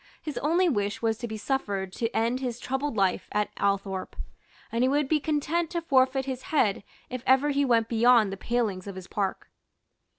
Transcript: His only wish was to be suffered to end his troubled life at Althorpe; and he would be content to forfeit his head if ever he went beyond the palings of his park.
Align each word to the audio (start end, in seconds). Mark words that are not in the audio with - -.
His 0.19 0.39
only 0.39 0.67
wish 0.67 1.03
was 1.03 1.19
to 1.19 1.27
be 1.27 1.37
suffered 1.37 1.93
to 1.93 2.09
end 2.09 2.39
his 2.39 2.59
troubled 2.59 2.97
life 2.97 3.27
at 3.31 3.51
Althorpe; 3.57 4.15
and 4.71 4.83
he 4.83 4.87
would 4.87 5.07
be 5.07 5.19
content 5.19 5.69
to 5.69 5.81
forfeit 5.83 6.25
his 6.25 6.41
head 6.41 6.83
if 7.11 7.21
ever 7.27 7.51
he 7.51 7.63
went 7.63 7.87
beyond 7.87 8.31
the 8.31 8.35
palings 8.35 8.87
of 8.87 8.95
his 8.95 9.05
park. 9.05 9.51